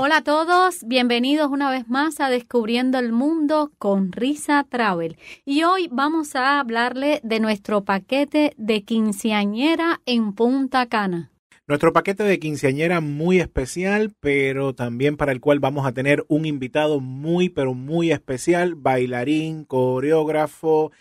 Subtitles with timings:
[0.00, 5.18] Hola a todos, bienvenidos una vez más a Descubriendo el Mundo con Risa Travel.
[5.44, 11.32] Y hoy vamos a hablarle de nuestro paquete de quinceañera en Punta Cana.
[11.66, 16.46] Nuestro paquete de quinceañera muy especial, pero también para el cual vamos a tener un
[16.46, 20.92] invitado muy, pero muy especial, bailarín, coreógrafo,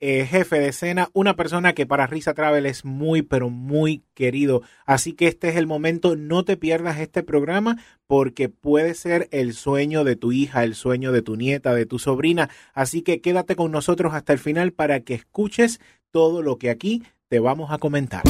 [0.00, 4.62] eh, jefe de escena, una persona que para Risa Travel es muy, pero muy querido.
[4.86, 7.76] Así que este es el momento, no te pierdas este programa
[8.06, 11.98] porque puede ser el sueño de tu hija, el sueño de tu nieta, de tu
[11.98, 12.48] sobrina.
[12.72, 17.02] Así que quédate con nosotros hasta el final para que escuches todo lo que aquí
[17.28, 18.22] te vamos a comentar.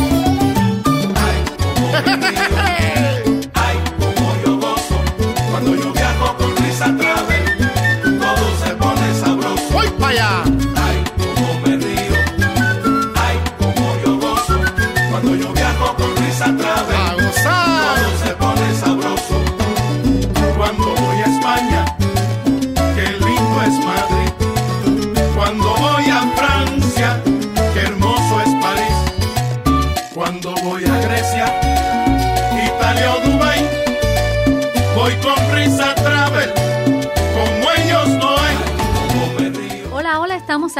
[5.51, 9.73] cuando yo viajo con Risa Travel, todo se pone sabroso.
[9.73, 10.70] ¡Voy para allá!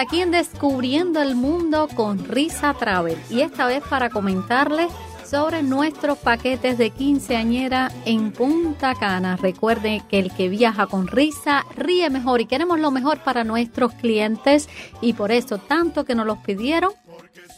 [0.01, 4.91] Aquí en Descubriendo el Mundo con Risa Travel y esta vez para comentarles
[5.27, 9.37] sobre nuestros paquetes de quinceañera en Punta Cana.
[9.37, 13.93] Recuerde que el que viaja con risa ríe mejor y queremos lo mejor para nuestros
[13.93, 14.71] clientes
[15.03, 16.93] y por eso tanto que nos los pidieron,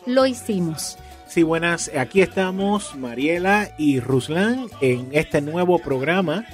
[0.06, 0.98] lo hicimos.
[1.28, 6.44] Sí, buenas, aquí estamos Mariela y Ruslan en este nuevo programa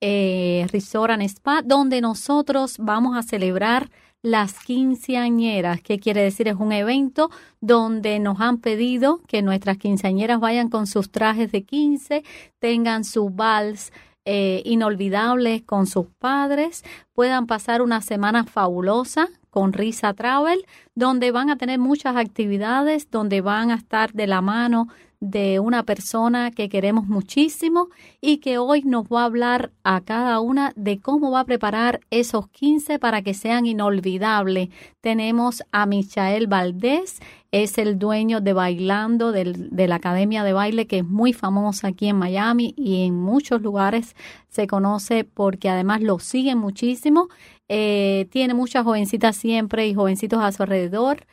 [0.08, 3.90] eh, Resort and Spa, donde nosotros vamos a celebrar
[4.22, 10.40] las quinceañeras, que quiere decir es un evento donde nos han pedido que nuestras quinceañeras
[10.40, 12.24] vayan con sus trajes de quince,
[12.60, 13.92] tengan su vals
[14.26, 16.84] eh, inolvidable con sus padres,
[17.14, 23.40] puedan pasar una semana fabulosa con Risa Travel, donde van a tener muchas actividades, donde
[23.40, 24.90] van a estar de la mano
[25.22, 27.88] de una persona que queremos muchísimo
[28.20, 32.02] y que hoy nos va a hablar a cada una de cómo va a preparar
[32.12, 34.70] esos 15 para que sean inolvidables.
[35.00, 40.98] Tenemos a Michael Valdés, es el dueño de Bailando de la Academia de Baile que
[40.98, 44.18] es muy famosa aquí en Miami y en muchos lugares
[44.50, 47.30] se conoce porque además lo siguen muchísimo.
[47.68, 51.26] Eh, tiene muchas jovencitas siempre y jovencitos a su alrededor.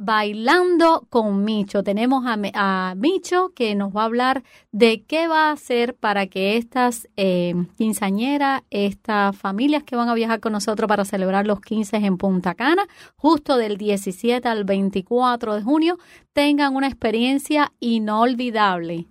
[0.00, 1.82] Bailando con Micho.
[1.82, 6.56] Tenemos a, Micho que nos va a hablar de qué va a hacer para que
[6.56, 11.96] estas eh, quinceañeras, estas familias que van a viajar con nosotros para celebrar los 15
[11.96, 12.86] en Punta Cana,
[13.16, 15.98] justo del 17 al 24 de junio,
[16.32, 19.06] tengan una experiencia inolvidable.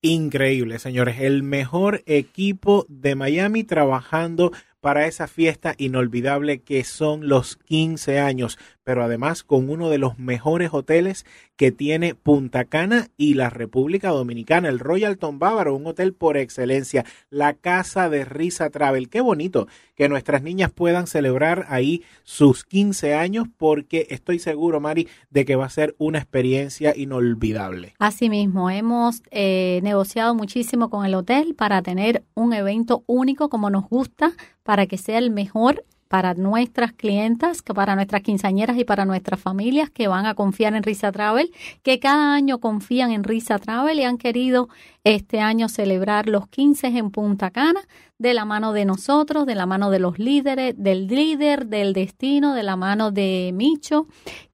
[0.00, 1.18] Increíble, señores.
[1.20, 8.58] El mejor equipo de Miami trabajando para esa fiesta inolvidable que son los 15 años,
[8.84, 11.26] pero además con uno de los mejores hoteles
[11.56, 17.04] que tiene Punta Cana y la República Dominicana, el Royalton Bávaro, un hotel por excelencia,
[17.30, 19.08] la casa de Risa Travel.
[19.08, 19.66] Qué bonito
[19.98, 25.56] que nuestras niñas puedan celebrar ahí sus 15 años porque estoy seguro, Mari, de que
[25.56, 27.94] va a ser una experiencia inolvidable.
[27.98, 33.88] Asimismo, hemos eh, negociado muchísimo con el hotel para tener un evento único como nos
[33.88, 34.30] gusta,
[34.62, 39.90] para que sea el mejor para nuestras clientas, para nuestras quinceañeras y para nuestras familias
[39.90, 41.52] que van a confiar en Risa Travel,
[41.82, 44.68] que cada año confían en Risa Travel y han querido
[45.04, 47.80] este año celebrar los 15 en Punta Cana,
[48.18, 52.54] de la mano de nosotros, de la mano de los líderes, del líder del destino,
[52.54, 54.08] de la mano de Micho,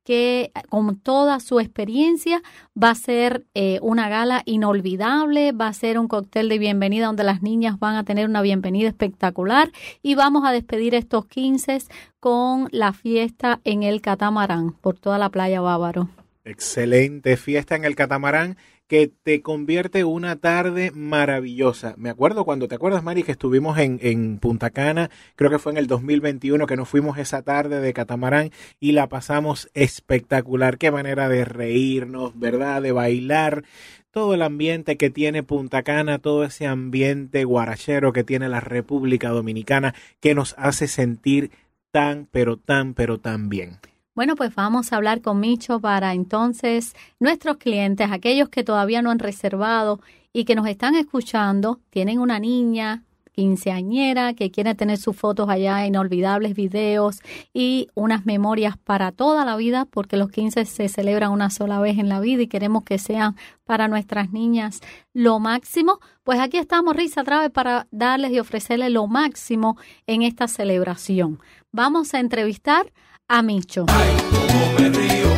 [0.05, 2.43] que con toda su experiencia
[2.81, 7.25] va a ser eh, una gala inolvidable, va a ser un cóctel de bienvenida donde
[7.25, 11.79] las niñas van a tener una bienvenida espectacular y vamos a despedir estos 15
[12.21, 16.11] con la fiesta en el catamarán por toda la playa Bávaro.
[16.45, 21.95] Excelente fiesta en el catamarán que te convierte una tarde maravillosa.
[21.97, 25.11] Me acuerdo cuando, ¿te acuerdas, Mari, que estuvimos en, en Punta Cana?
[25.37, 28.51] Creo que fue en el 2021 que nos fuimos esa tarde de catamarán
[28.81, 30.79] y la pasamos espectacular.
[30.79, 32.83] Qué manera de reírnos, ¿verdad?
[32.83, 33.65] De bailar.
[34.11, 39.31] Todo el ambiente que tiene Punta Cana, todo ese ambiente guarachero que tiene la República
[39.31, 41.51] Dominicana, que nos hace sentir
[41.91, 43.79] tan, pero tan, pero tan bien.
[44.15, 49.11] Bueno, pues vamos a hablar con Micho para entonces nuestros clientes, aquellos que todavía no
[49.11, 50.01] han reservado
[50.33, 53.03] y que nos están escuchando, tienen una niña
[53.33, 57.23] quinceañera que quiere tener sus fotos allá, inolvidables videos
[57.53, 61.99] y unas memorias para toda la vida, porque los 15 se celebran una sola vez
[61.99, 63.35] en la vida y queremos que sean
[63.65, 64.81] para nuestras niñas
[65.13, 65.99] lo máximo.
[66.23, 69.77] Pues aquí estamos, Risa Traves, para darles y ofrecerles lo máximo
[70.07, 71.41] en esta celebración.
[71.73, 72.93] Vamos a entrevistar
[73.29, 73.87] a Micho.
[73.89, 75.29] Ay, cómo me río,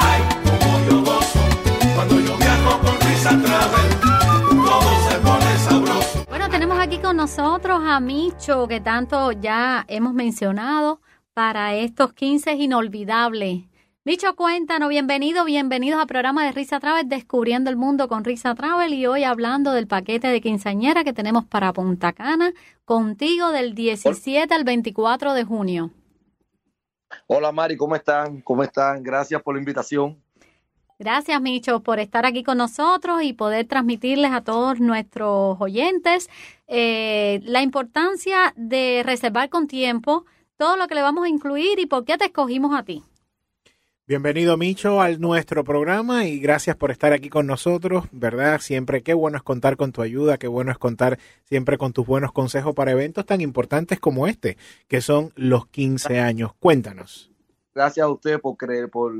[0.00, 1.38] ay, cómo yo gozo,
[1.94, 4.00] cuando yo viajo con Risa Travel,
[4.64, 6.24] todo se pone sabroso.
[6.28, 11.00] Bueno, tenemos aquí con nosotros a Micho, que tanto ya hemos mencionado
[11.34, 13.64] para estos 15 inolvidables.
[14.04, 18.94] Micho, cuéntanos, bienvenido, bienvenidos al programa de Risa Travel, Descubriendo el Mundo con Risa Travel
[18.94, 22.54] y hoy hablando del paquete de quinceañera que tenemos para Punta Cana,
[22.86, 25.90] contigo del 17 al 24 de junio.
[27.26, 28.40] Hola Mari, ¿cómo están?
[28.40, 29.02] ¿Cómo están?
[29.02, 30.16] Gracias por la invitación.
[30.98, 36.30] Gracias, Micho, por estar aquí con nosotros y poder transmitirles a todos nuestros oyentes
[36.68, 40.24] eh, la importancia de reservar con tiempo
[40.56, 43.02] todo lo que le vamos a incluir y por qué te escogimos a ti.
[44.08, 48.60] Bienvenido, Micho, al nuestro programa y gracias por estar aquí con nosotros, ¿verdad?
[48.60, 52.06] Siempre qué bueno es contar con tu ayuda, qué bueno es contar siempre con tus
[52.06, 56.52] buenos consejos para eventos tan importantes como este, que son los 15 años.
[56.60, 57.32] Cuéntanos.
[57.74, 59.12] Gracias a ustedes por creer, por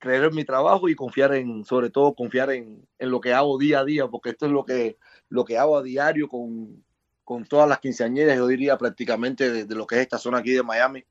[0.00, 3.56] creer en mi trabajo y confiar en, sobre todo confiar en, en lo que hago
[3.58, 4.96] día a día, porque esto es lo que,
[5.28, 6.82] lo que hago a diario con,
[7.22, 10.50] con todas las quinceañeras, yo diría prácticamente de, de lo que es esta zona aquí
[10.50, 11.04] de Miami.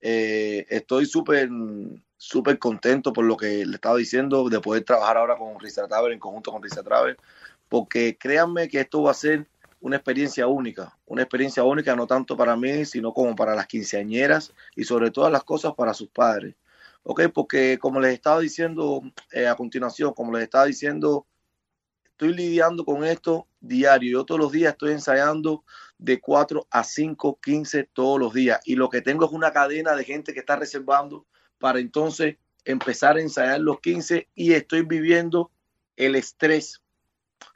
[0.00, 1.48] Eh, estoy súper
[2.16, 6.12] súper contento por lo que le estaba diciendo de poder trabajar ahora con Risa Travel
[6.12, 7.16] en conjunto con Risa Travel
[7.68, 9.46] porque créanme que esto va a ser
[9.80, 14.52] una experiencia única, una experiencia única no tanto para mí, sino como para las quinceañeras
[14.74, 16.54] y sobre todas las cosas para sus padres.
[17.02, 17.22] ¿Ok?
[17.32, 21.26] Porque como les estaba diciendo eh, a continuación, como les estaba diciendo,
[22.04, 24.10] estoy lidiando con esto diario.
[24.20, 25.64] Yo todos los días estoy ensayando
[25.98, 28.60] de 4 a 5, 15 todos los días.
[28.64, 31.26] Y lo que tengo es una cadena de gente que está reservando
[31.58, 35.50] para entonces empezar a ensayar los 15 y estoy viviendo
[35.96, 36.82] el estrés.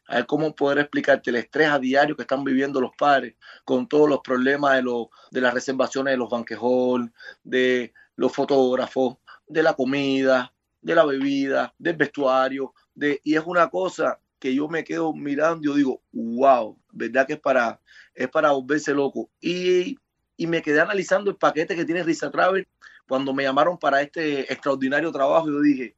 [0.07, 3.89] A ver cómo poder explicarte el estrés a diario que están viviendo los padres con
[3.89, 7.13] todos los problemas de, lo, de las reservaciones de los banquejol,
[7.45, 12.75] de los fotógrafos, de la comida, de la bebida, del vestuario.
[12.95, 17.27] De, y es una cosa que yo me quedo mirando y yo digo, wow, ¿verdad
[17.27, 17.81] que es para,
[18.15, 19.31] es para volverse loco?
[19.41, 19.97] Y,
[20.37, 22.67] y me quedé analizando el paquete que tiene Risa Travel
[23.11, 25.97] cuando me llamaron para este extraordinario trabajo, yo dije,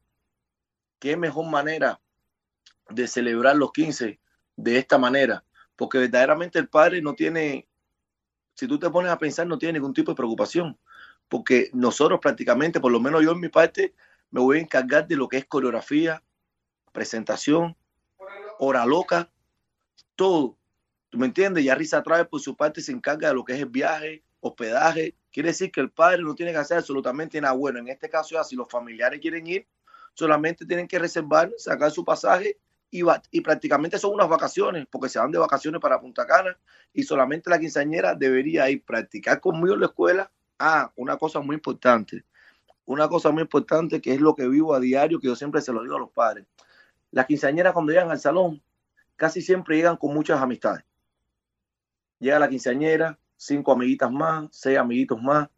[0.97, 2.01] qué mejor manera
[2.89, 4.19] de celebrar los 15
[4.55, 5.45] de esta manera,
[5.75, 7.67] porque verdaderamente el padre no tiene,
[8.55, 10.75] si tú te pones a pensar, no tiene ningún tipo de preocupación,
[11.29, 13.93] porque nosotros prácticamente, por lo menos yo en mi parte,
[14.31, 16.23] me voy a encargar de lo que es coreografía,
[16.93, 17.77] presentación,
[18.57, 19.29] hora loca,
[20.15, 20.57] todo.
[21.11, 21.63] ¿Tú me entiendes?
[21.63, 25.15] Ya Risa Travel por su parte se encarga de lo que es el viaje, hospedaje,
[25.33, 27.79] Quiere decir que el padre no tiene que hacer absolutamente nada bueno.
[27.79, 29.67] En este caso, ya si los familiares quieren ir,
[30.13, 32.59] solamente tienen que reservar, sacar su pasaje
[32.91, 36.55] y, va, y prácticamente son unas vacaciones, porque se van de vacaciones para Punta Cana
[36.93, 40.31] y solamente la quinceañera debería ir practicar conmigo en la escuela.
[40.59, 42.23] Ah, una cosa muy importante,
[42.85, 45.73] una cosa muy importante que es lo que vivo a diario, que yo siempre se
[45.73, 46.45] lo digo a los padres.
[47.09, 48.61] Las quinceañeras cuando llegan al salón,
[49.15, 50.85] casi siempre llegan con muchas amistades.
[52.19, 55.49] Llega la quinceañera, cinco amiguitas más, seis amiguitos más.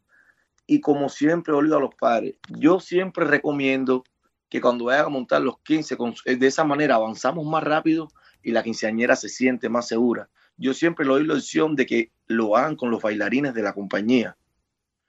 [0.66, 4.04] Y como siempre obligo a los padres, yo siempre recomiendo
[4.48, 8.08] que cuando vayan a montar los 15, eh, de esa manera avanzamos más rápido
[8.42, 10.28] y la quinceañera se siente más segura.
[10.56, 13.74] Yo siempre le doy la opción de que lo hagan con los bailarines de la
[13.74, 14.36] compañía,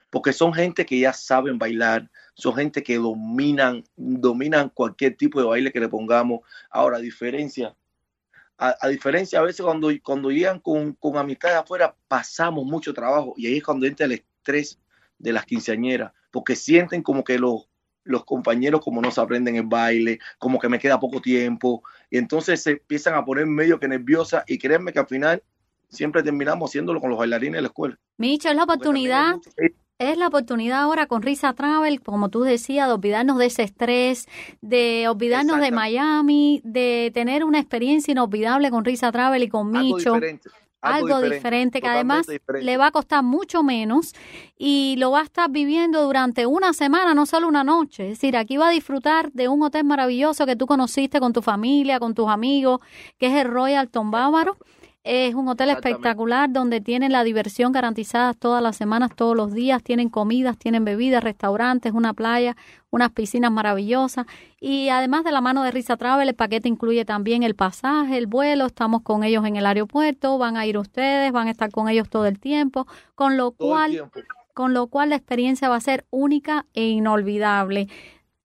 [0.09, 5.47] porque son gente que ya saben bailar, son gente que dominan, dominan cualquier tipo de
[5.47, 6.41] baile que le pongamos.
[6.69, 7.75] Ahora, a diferencia
[8.57, 13.33] a, a diferencia a veces cuando, cuando llegan con, con amistades afuera, pasamos mucho trabajo
[13.37, 14.79] y ahí es cuando entra el estrés
[15.19, 17.67] de las quinceañeras, porque sienten como que los,
[18.03, 22.17] los compañeros como no se aprenden el baile, como que me queda poco tiempo, y
[22.17, 25.43] entonces se empiezan a poner medio que nerviosas y créanme que al final
[25.89, 27.99] siempre terminamos haciéndolo con los bailarines de la escuela.
[28.17, 29.35] Micho, es la oportunidad
[29.99, 34.27] Es la oportunidad ahora con Risa Travel, como tú decías, de olvidarnos de ese estrés,
[34.61, 35.71] de olvidarnos de.
[35.71, 40.13] Miami, de tener una experiencia inolvidable con Risa Travel y con algo Micho.
[40.13, 40.49] diferente.
[40.81, 42.63] Algo diferente, que además diferente.
[42.63, 44.13] le va a costar mucho menos
[44.57, 48.03] y lo va a estar viviendo durante una semana, no solo una noche.
[48.03, 51.41] Es decir, aquí va a disfrutar de un hotel maravilloso que tú conociste con tu
[51.41, 52.79] familia, con tus amigos,
[53.17, 54.57] que es el Royalton Bávaro.
[55.09, 59.81] Es un hotel espectacular donde tienen la diversión garantizada todas las semanas, todos los días.
[59.81, 62.57] Tienen comidas, tienen bebidas, restaurantes, una playa,
[62.89, 64.25] unas piscinas maravillosas.
[64.59, 68.27] Y además de la mano de Risa Travel, el paquete incluye también el pasaje, el
[68.27, 68.65] vuelo.
[68.65, 72.09] Estamos con ellos en el aeropuerto, van a ir ustedes, van a estar con ellos
[72.09, 72.85] todo el tiempo.
[73.15, 74.19] Con lo Todo cual, tiempo.
[74.53, 77.87] con lo cual la experiencia va a ser única e inolvidable.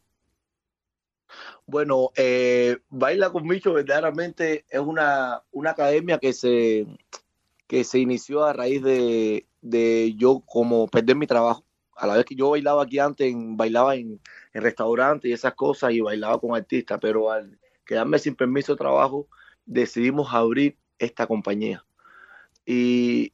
[1.68, 6.88] Bueno, eh, Baila con Micho verdaderamente es una, una academia que se,
[7.68, 11.66] que se inició a raíz de, de yo como perder mi trabajo.
[11.96, 14.20] A la vez que yo bailaba aquí antes, bailaba en,
[14.54, 18.80] en restaurantes y esas cosas y bailaba con artistas, pero al quedarme sin permiso de
[18.80, 19.28] trabajo,
[19.66, 21.86] decidimos abrir esta compañía.
[22.66, 23.34] Y,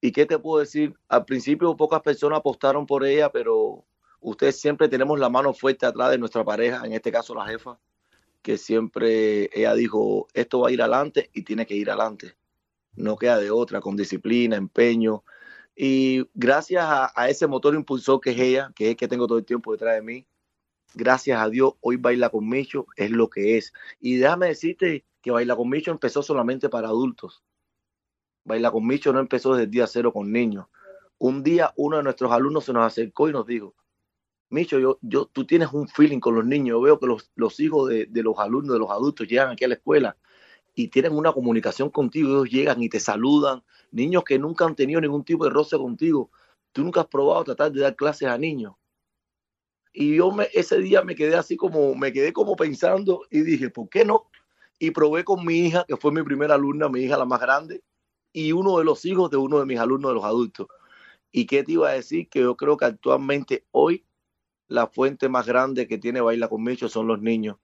[0.00, 0.94] ¿y qué te puedo decir?
[1.08, 3.84] Al principio pocas personas apostaron por ella, pero
[4.20, 7.78] ustedes siempre tenemos la mano fuerte atrás de nuestra pareja, en este caso la jefa,
[8.42, 12.34] que siempre ella dijo, esto va a ir adelante y tiene que ir adelante.
[12.96, 15.24] No queda de otra, con disciplina, empeño.
[15.76, 19.44] Y gracias a, ese motor impulsor que es ella, que es que tengo todo el
[19.44, 20.26] tiempo detrás de mí,
[20.94, 23.72] gracias a Dios, hoy Baila con Micho es lo que es.
[24.00, 27.42] Y déjame decirte que Baila con Micho empezó solamente para adultos.
[28.44, 30.66] Baila con Micho no empezó desde el día cero con niños.
[31.18, 33.74] Un día uno de nuestros alumnos se nos acercó y nos dijo,
[34.50, 36.76] Micho, yo, yo, tú tienes un feeling con los niños.
[36.76, 39.64] Yo veo que los, los hijos de, de los alumnos, de los adultos, llegan aquí
[39.64, 40.16] a la escuela
[40.74, 42.30] y tienen una comunicación contigo.
[42.30, 43.62] Ellos llegan y te saludan.
[43.90, 46.30] Niños que nunca han tenido ningún tipo de roce contigo.
[46.72, 48.74] Tú nunca has probado tratar de dar clases a niños.
[49.92, 53.70] Y yo me, ese día me quedé así como, me quedé como pensando y dije,
[53.70, 54.28] ¿por qué no?
[54.80, 57.84] Y probé con mi hija, que fue mi primera alumna, mi hija la más grande,
[58.32, 60.66] y uno de los hijos de uno de mis alumnos de los adultos.
[61.30, 62.28] ¿Y qué te iba a decir?
[62.28, 64.04] Que yo creo que actualmente hoy
[64.66, 67.56] la fuente más grande que tiene Baila con Micho son los niños.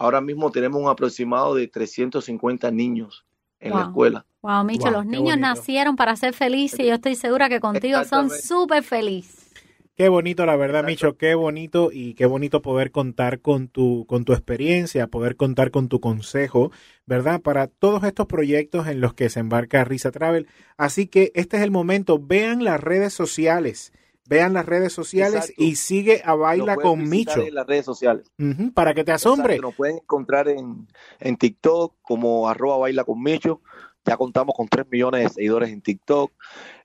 [0.00, 3.26] Ahora mismo tenemos un aproximado de 350 niños
[3.60, 4.24] en la escuela.
[4.40, 5.40] Wow, Micho, Wow, los niños bonito.
[5.46, 9.50] nacieron para ser felices y yo estoy segura que contigo son súper felices.
[9.94, 10.84] Qué bonito, la verdad.
[10.84, 15.70] Micho, qué bonito y qué bonito poder contar con tu, con tu experiencia, poder contar
[15.70, 16.72] con tu consejo,
[17.04, 17.42] ¿verdad?
[17.42, 20.46] Para todos estos proyectos en los que se embarca Risa Travel.
[20.78, 23.92] Así que este es el momento, vean las redes sociales,
[24.26, 25.62] vean las redes sociales Exacto.
[25.62, 28.30] y sigue a Baila con Micho, en las redes sociales.
[28.74, 29.54] Para que te asombre.
[29.54, 30.86] Exacto, Nos pueden encontrar en,
[31.18, 33.60] en TikTok como arroba baila con Micho.
[34.06, 36.32] Ya contamos con 3 millones de seguidores en TikTok.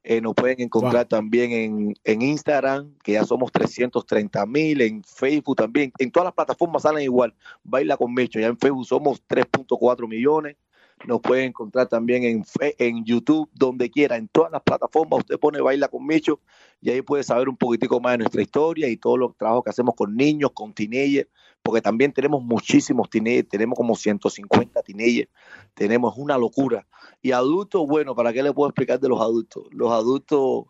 [0.04, 5.56] Eh, nos pueden encontrar también en, en Instagram, que ya somos 330 mil, en Facebook
[5.56, 5.94] también.
[5.98, 7.34] En todas las plataformas salen igual.
[7.63, 8.39] Baila con Micho.
[8.39, 10.58] Ya en Facebook somos 3.4 millones.
[11.03, 12.43] Nos pueden encontrar también en,
[12.79, 14.15] en YouTube, donde quiera.
[14.15, 16.39] En todas las plataformas usted pone Baila con Micho
[16.81, 19.69] y ahí puedes saber un poquitico más de nuestra historia y todos los trabajos que
[19.71, 21.29] hacemos con niños, con teenagers,
[21.61, 25.29] porque también tenemos muchísimos teenagers, tenemos como 150 teenagers,
[25.73, 26.87] tenemos una locura.
[27.21, 29.65] Y adultos, bueno, ¿para qué le puedo explicar de los adultos?
[29.71, 30.65] Los adultos,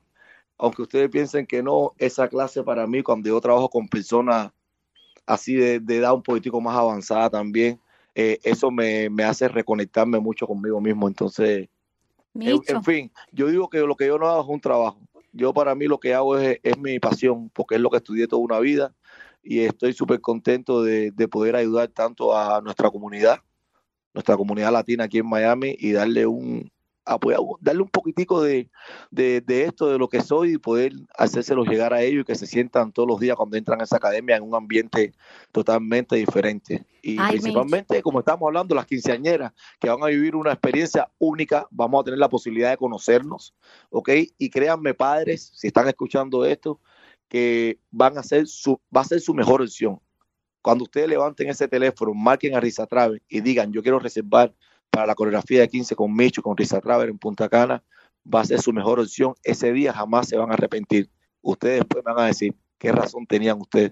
[0.57, 4.51] aunque ustedes piensen que no, esa clase para mí, cuando yo trabajo con personas
[5.25, 7.79] así de, de edad un poquitico más avanzada también,
[8.15, 11.07] eh, eso me, me hace reconectarme mucho conmigo mismo.
[11.07, 11.67] Entonces,
[12.33, 14.99] en, en fin, yo digo que lo que yo no hago es un trabajo.
[15.33, 18.27] Yo para mí lo que hago es, es mi pasión, porque es lo que estudié
[18.27, 18.95] toda una vida
[19.43, 23.39] y estoy súper contento de, de poder ayudar tanto a nuestra comunidad,
[24.13, 26.71] nuestra comunidad latina aquí en Miami y darle un
[27.05, 28.69] apoyar, darle un poquitico de,
[29.11, 32.35] de, de esto, de lo que soy y poder hacérselos llegar a ellos y que
[32.35, 35.13] se sientan todos los días cuando entran a esa academia en un ambiente
[35.51, 36.85] totalmente diferente.
[37.01, 41.67] Y Ay, principalmente, como estamos hablando, las quinceañeras que van a vivir una experiencia única,
[41.69, 43.53] vamos a tener la posibilidad de conocernos,
[43.91, 44.09] ¿ok?
[44.37, 46.81] Y créanme, padres, si están escuchando esto,
[47.27, 49.99] que van a ser su, va a ser su mejor opción.
[50.61, 54.51] Cuando ustedes levanten ese teléfono, marquen a Risa Travel y digan, yo quiero reservar
[54.95, 57.83] para la coreografía de 15 con Micho, con Risa Travel en Punta Cana,
[58.33, 59.33] va a ser su mejor opción.
[59.43, 61.09] Ese día jamás se van a arrepentir.
[61.41, 63.91] Ustedes después van a decir qué razón tenían ustedes.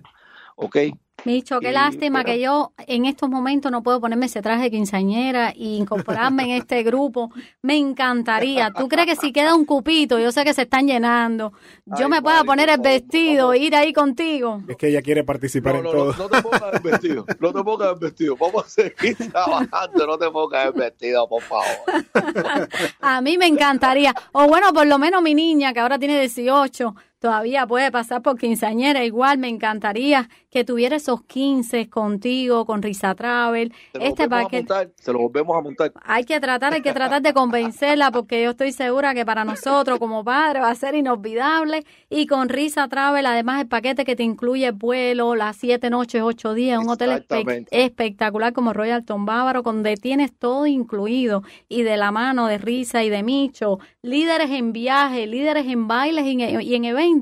[0.56, 0.78] ¿Ok?
[1.26, 4.64] Micho, qué Y, lástima pero- que yo en estos momentos no puedo ponerme ese traje
[4.64, 7.32] de quinceañera y incorporarme en este grupo.
[7.62, 8.72] Me encantaría.
[8.72, 11.54] ¿Tú crees que si queda un cupito, yo sé que se están llenando,
[11.86, 13.62] yo Ay, me pueda poner el vestido, vamos.
[13.64, 14.62] ir ahí contigo?
[14.68, 16.12] Es que ella quiere participar No, en no, todo.
[16.12, 18.36] no, no te pongas el vestido, no te pongas el vestido.
[18.36, 21.66] Vamos a seguir trabajando, no te pongas el vestido, por favor.
[23.02, 24.14] A mí me encantaría.
[24.34, 28.38] O bueno, por lo menos mi niña, que ahora tiene 18, todavía puede pasar por
[28.38, 29.06] quinceañera.
[29.06, 33.72] Igual me encantaría que tuviera esos 15 contigo, con Risa Travel.
[33.94, 34.58] Se lo Este paquete.
[34.58, 35.94] montar, se lo volvemos a montar.
[36.04, 40.00] Hay que tratar, hay que tratar de convencerla porque yo estoy segura que para nosotros
[40.00, 44.24] como padres va a ser inolvidable y con Risa Travel además el paquete que te
[44.24, 49.62] incluye el vuelo, las siete noches, ocho días, un hotel espe- espectacular como Royalton Bávaro
[49.62, 54.74] donde tienes todo incluido y de la mano de Risa y de Micho, líderes en
[54.74, 57.13] viaje, líderes en bailes y en, y en eventos,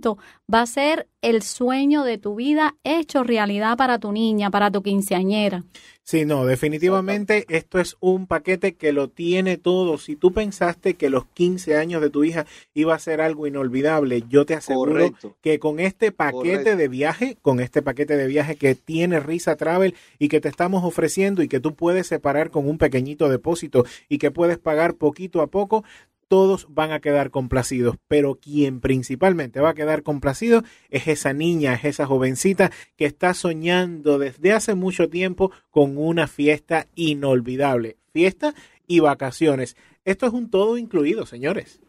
[0.53, 4.81] va a ser el sueño de tu vida hecho realidad para tu niña, para tu
[4.81, 5.63] quinceañera.
[6.03, 9.97] Sí, no, definitivamente esto es un paquete que lo tiene todo.
[9.97, 14.23] Si tú pensaste que los 15 años de tu hija iba a ser algo inolvidable,
[14.27, 15.37] yo te aseguro Correcto.
[15.41, 16.75] que con este paquete Correcto.
[16.75, 20.83] de viaje, con este paquete de viaje que tiene Risa Travel y que te estamos
[20.83, 25.39] ofreciendo y que tú puedes separar con un pequeñito depósito y que puedes pagar poquito
[25.41, 25.85] a poco,
[26.31, 31.73] todos van a quedar complacidos, pero quien principalmente va a quedar complacido es esa niña,
[31.73, 38.55] es esa jovencita que está soñando desde hace mucho tiempo con una fiesta inolvidable, fiesta
[38.87, 39.75] y vacaciones.
[40.05, 41.81] Esto es un todo incluido, señores.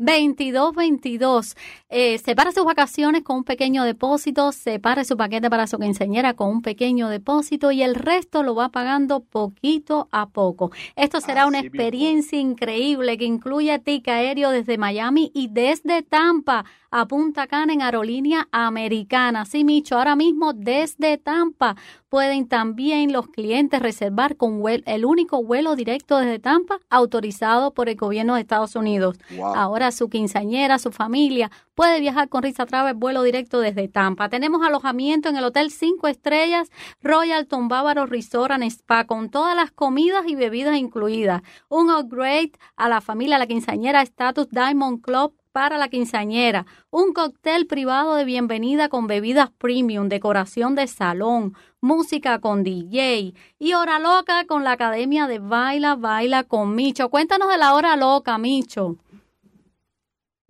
[0.00, 1.56] 305-306-2222.
[1.88, 6.48] Eh, separe sus vacaciones con un pequeño depósito, separe su paquete para su quinceañera con
[6.48, 10.70] un pequeño depósito y el resto lo va pagando poquito a poco.
[10.96, 16.64] Esto será una Así experiencia increíble que incluye tica aéreo desde Miami y desde Tampa
[16.90, 19.44] a Punta Cana en aerolínea americana.
[19.44, 21.76] Sí, Micho, ahora mismo desde Tampa
[22.08, 27.96] pueden también los clientes reservar con el único vuelo directo desde Tampa autorizado por el
[27.96, 29.18] gobierno de Estados Unidos.
[29.36, 29.54] Wow.
[29.54, 34.28] Ahora su quinceañera, su familia puede viajar con Risa Travel vuelo directo desde Tampa.
[34.28, 36.70] Tenemos alojamiento en el Hotel 5 Estrellas
[37.02, 41.42] Royal Bávaro Resort and Spa con todas las comidas y bebidas incluidas.
[41.68, 47.66] Un upgrade a la familia, la quinceañera Status Diamond Club para la quinceañera, un cóctel
[47.66, 54.44] privado de bienvenida con bebidas premium, decoración de salón, música con DJ y hora loca
[54.46, 57.08] con la Academia de Baila Baila con Micho.
[57.08, 58.96] Cuéntanos de la hora loca, Micho.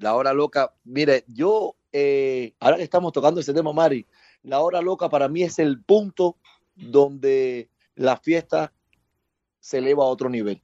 [0.00, 4.06] La hora loca, mire, yo, eh, ahora que estamos tocando ese tema, Mari,
[4.42, 6.38] la hora loca para mí es el punto
[6.74, 8.72] donde la fiesta
[9.58, 10.62] se eleva a otro nivel.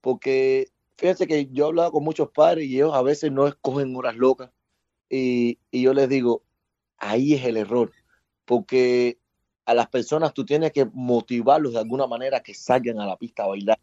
[0.00, 3.94] Porque fíjense que yo he hablado con muchos padres y ellos a veces no escogen
[3.94, 4.50] horas locas.
[5.10, 6.42] Y, y yo les digo,
[6.96, 7.92] ahí es el error.
[8.46, 9.18] Porque
[9.66, 13.44] a las personas tú tienes que motivarlos de alguna manera que salgan a la pista
[13.44, 13.78] a bailar.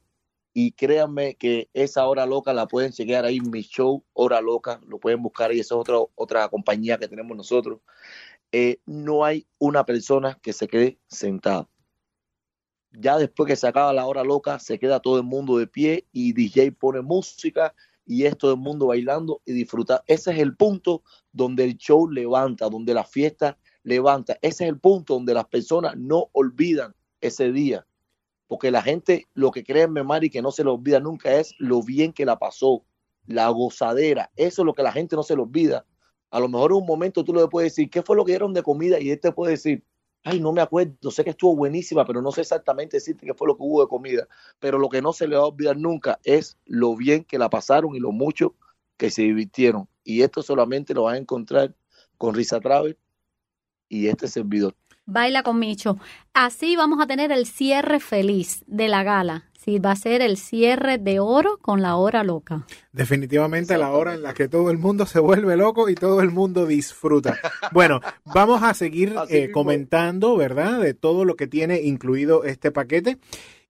[0.59, 4.97] Y créanme que esa hora loca la pueden chequear ahí mi show, Hora Loca, lo
[4.99, 7.81] pueden buscar ahí, esa es otra, otra compañía que tenemos nosotros.
[8.51, 11.69] Eh, no hay una persona que se quede sentada.
[12.91, 16.07] Ya después que se acaba la hora loca, se queda todo el mundo de pie
[16.11, 20.03] y DJ pone música y es todo el mundo bailando y disfrutar.
[20.07, 24.39] Ese es el punto donde el show levanta, donde la fiesta levanta.
[24.41, 27.85] Ese es el punto donde las personas no olvidan ese día.
[28.47, 31.53] Porque la gente, lo que cree en Mari que no se le olvida nunca es
[31.59, 32.83] lo bien que la pasó.
[33.25, 35.85] la gozadera, eso es lo que la gente no se le olvida.
[36.31, 38.53] A lo mejor en un momento tú le puedes decir, ¿qué fue lo que dieron
[38.53, 38.99] de comida?
[39.01, 39.83] Y él te puede decir,
[40.23, 43.47] ay, no me acuerdo, sé que estuvo buenísima, pero no sé exactamente decirte qué fue
[43.47, 44.27] lo que hubo de comida.
[44.59, 47.49] Pero lo que no se le va a olvidar nunca es lo bien que la
[47.49, 48.55] pasaron y lo mucho
[48.97, 49.87] que se divirtieron.
[50.03, 51.75] Y esto solamente lo vas a encontrar
[52.17, 52.97] con Risa Travel
[53.89, 54.75] y este servidor.
[55.07, 55.97] Baila con Micho.
[56.33, 59.45] Así vamos a tener el cierre feliz de la gala.
[59.57, 62.65] Sí, va a ser el cierre de oro con la hora loca.
[62.91, 66.29] Definitivamente la hora en la que todo el mundo se vuelve loco y todo el
[66.29, 67.39] mundo disfruta.
[67.71, 70.79] Bueno, vamos a seguir eh, comentando, ¿verdad?
[70.79, 73.17] De todo lo que tiene incluido este paquete.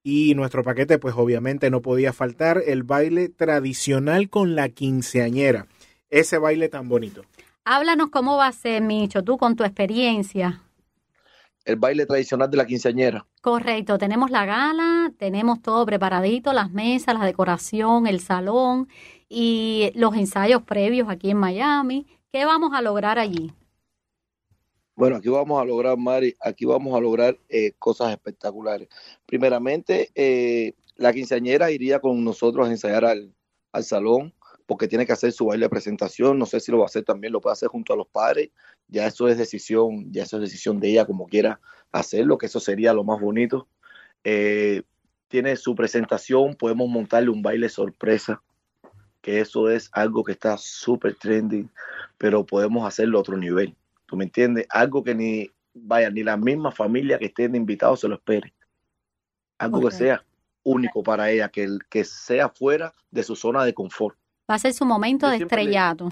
[0.04, 5.67] Y nuestro paquete, pues obviamente no podía faltar el baile tradicional con la quinceañera.
[6.10, 7.23] Ese baile tan bonito.
[7.65, 10.62] Háblanos cómo va a ser, Micho, tú con tu experiencia.
[11.67, 13.27] El baile tradicional de la quinceañera.
[13.41, 18.88] Correcto, tenemos la gala, tenemos todo preparadito, las mesas, la decoración, el salón
[19.27, 22.08] y los ensayos previos aquí en Miami.
[22.32, 23.51] ¿Qué vamos a lograr allí?
[24.95, 28.88] Bueno, aquí vamos a lograr, Mari, aquí vamos a lograr eh, cosas espectaculares.
[29.25, 33.36] Primeramente, eh, la quinceañera iría con nosotros a ensayar al,
[33.73, 34.34] al salón
[34.67, 37.03] porque tiene que hacer su baile de presentación, no sé si lo va a hacer
[37.03, 38.51] también, lo puede hacer junto a los padres,
[38.88, 41.60] ya eso es decisión, ya eso es decisión de ella como quiera
[41.91, 43.67] hacerlo, que eso sería lo más bonito.
[44.23, 44.84] Eh,
[45.30, 48.43] tiene su presentación, podemos montarle un baile sorpresa,
[49.21, 51.69] que eso es algo que está súper trending,
[52.17, 53.73] pero podemos hacerlo a otro nivel,
[54.06, 54.67] ¿tú me entiendes?
[54.69, 58.53] Algo que ni, vaya, ni la misma familia que estén invitados se lo espere.
[59.60, 59.89] Algo okay.
[59.89, 60.25] que sea
[60.63, 64.17] único para ella, que, que sea fuera de su zona de confort.
[64.49, 66.10] Va a ser su momento Yo de estrellato.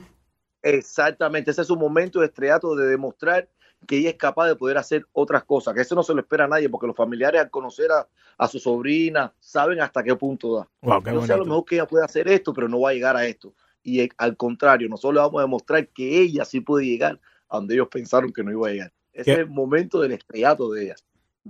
[0.63, 0.77] Le...
[0.77, 3.47] Exactamente, ese es su momento de estrellato, de demostrar
[3.85, 6.45] que ella es capaz de poder hacer otras cosas, que eso no se lo espera
[6.45, 10.57] a nadie, porque los familiares al conocer a, a su sobrina saben hasta qué punto
[10.57, 10.69] da.
[10.81, 12.93] Wow, qué sé, a lo mejor que ella puede hacer esto, pero no va a
[12.93, 13.53] llegar a esto.
[13.83, 17.57] Y eh, al contrario, nosotros le vamos a demostrar que ella sí puede llegar a
[17.57, 18.93] donde ellos pensaron que no iba a llegar.
[19.13, 19.31] Ese ¿Qué?
[19.33, 20.95] es el momento del estrellato de ella.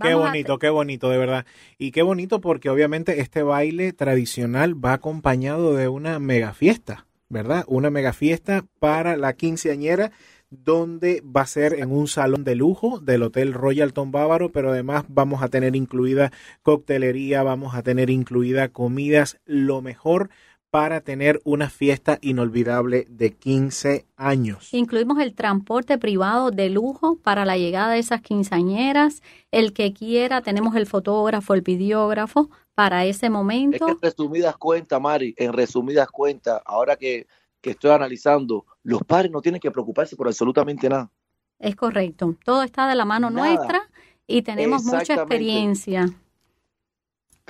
[0.01, 1.45] Qué bonito, qué bonito, de verdad.
[1.77, 7.63] Y qué bonito porque obviamente este baile tradicional va acompañado de una mega fiesta, ¿verdad?
[7.67, 10.11] Una mega fiesta para la quinceañera
[10.49, 15.05] donde va a ser en un salón de lujo del Hotel Royalton Bávaro, pero además
[15.07, 16.31] vamos a tener incluida
[16.61, 20.29] coctelería, vamos a tener incluida comidas, lo mejor
[20.75, 24.73] para tener una fiesta inolvidable de 15 años.
[24.73, 29.23] Incluimos el transporte privado de lujo para la llegada de esas quinceañeras.
[29.51, 33.77] El que quiera, tenemos el fotógrafo, el videógrafo para ese momento.
[33.77, 37.25] Es que en resumidas cuentas, Mari, en resumidas cuentas, ahora que,
[37.61, 41.09] que estoy analizando, los padres no tienen que preocuparse por absolutamente nada.
[41.57, 42.35] Es correcto.
[42.43, 43.47] Todo está de la mano nada.
[43.47, 43.89] nuestra
[44.27, 46.09] y tenemos mucha experiencia.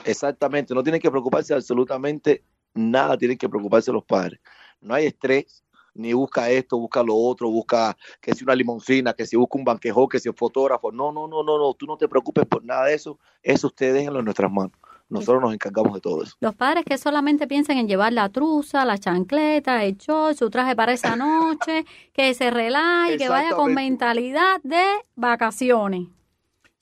[0.03, 2.43] Exactamente, no tienen que preocuparse absolutamente
[2.75, 4.39] nada tienen que preocuparse los padres.
[4.81, 5.63] No hay estrés,
[5.95, 9.63] ni busca esto, busca lo otro, busca que si una limoncina, que si busca un
[9.63, 10.91] banquejo, que si un fotógrafo.
[10.91, 13.17] No, no, no, no, no, tú no te preocupes por nada de eso.
[13.41, 14.73] Eso ustedes déjenlo en nuestras manos.
[15.07, 16.35] Nosotros nos encargamos de todo eso.
[16.39, 20.75] Los padres que solamente piensan en llevar la truza, la chancleta, el short, su traje
[20.75, 24.83] para esa noche, que se relaje, que vaya con mentalidad de
[25.15, 26.07] vacaciones.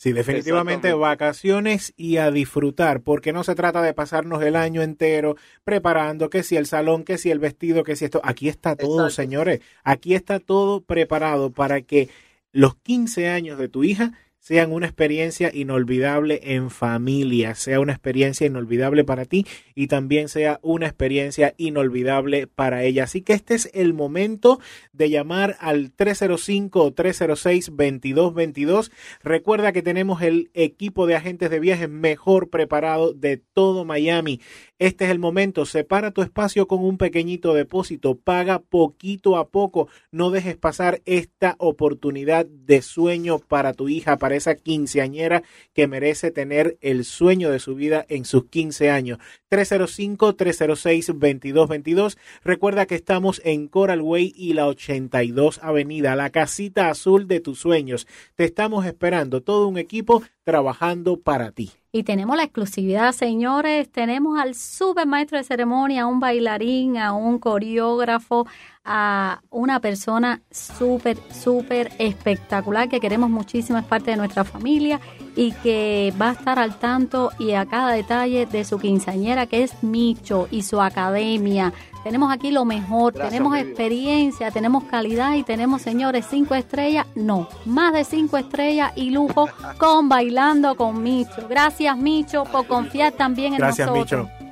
[0.03, 5.37] Sí, definitivamente vacaciones y a disfrutar, porque no se trata de pasarnos el año entero
[5.63, 8.19] preparando que si el salón, que si el vestido, que si esto.
[8.21, 9.15] Aquí está todo, Exacto.
[9.15, 9.61] señores.
[9.85, 12.09] Aquí está todo preparado para que
[12.51, 14.11] los 15 años de tu hija
[14.43, 20.59] sean una experiencia inolvidable en familia, sea una experiencia inolvidable para ti y también sea
[20.61, 23.05] una experiencia inolvidable para ella.
[23.05, 24.59] Así que este es el momento
[24.91, 28.91] de llamar al 305-306-2222.
[29.23, 34.41] Recuerda que tenemos el equipo de agentes de viajes mejor preparado de todo Miami.
[34.83, 39.87] Este es el momento, separa tu espacio con un pequeñito depósito, paga poquito a poco,
[40.11, 46.31] no dejes pasar esta oportunidad de sueño para tu hija, para esa quinceañera que merece
[46.31, 49.19] tener el sueño de su vida en sus 15 años.
[49.51, 52.17] 305-306-2222.
[52.43, 57.57] Recuerda que estamos en Coral Way y la 82 Avenida, la casita azul de tus
[57.57, 58.05] sueños.
[58.35, 61.71] Te estamos esperando, todo un equipo trabajando para ti.
[61.95, 63.87] Y tenemos la exclusividad, señores.
[63.91, 68.47] Tenemos al super maestro de ceremonia, a un bailarín, a un coreógrafo,
[68.85, 74.99] a una persona súper, súper espectacular que queremos muchísimo, es parte de nuestra familia
[75.35, 79.63] y que va a estar al tanto y a cada detalle de su quinceañera, que
[79.63, 81.73] es Micho y su academia.
[82.03, 87.47] Tenemos aquí lo mejor, Gracias, tenemos experiencia, tenemos calidad y tenemos, señores, cinco estrellas, no,
[87.65, 91.47] más de cinco estrellas y lujo con Bailando con Micho.
[91.49, 94.27] Gracias, Micho, por confiar también en Gracias, nosotros.
[94.29, 94.42] Micho.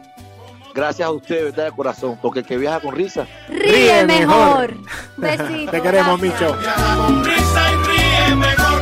[0.74, 4.76] Gracias a usted, verdad, de corazón, porque el que viaja con risa, Ríe mejor.
[5.18, 5.72] Besito.
[5.72, 6.42] Te queremos, gracias.
[6.42, 6.58] Micho.
[6.60, 8.82] Viaja con risa y ríe mejor.